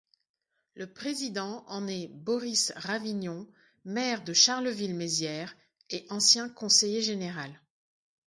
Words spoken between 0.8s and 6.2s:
président en est Boris Ravignon, maire de Charleville-Mézières et